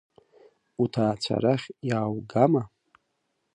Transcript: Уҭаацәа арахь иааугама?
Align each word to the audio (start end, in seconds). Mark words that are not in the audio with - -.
Уҭаацәа 0.81 1.35
арахь 1.37 1.65
иааугама? 1.89 2.63